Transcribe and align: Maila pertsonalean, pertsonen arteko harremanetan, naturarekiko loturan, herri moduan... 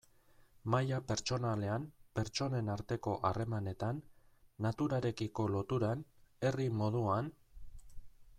Maila 0.75 0.97
pertsonalean, 1.09 1.85
pertsonen 2.19 2.71
arteko 2.77 3.13
harremanetan, 3.29 4.01
naturarekiko 4.67 5.47
loturan, 5.59 6.03
herri 6.49 6.69
moduan... 6.81 7.31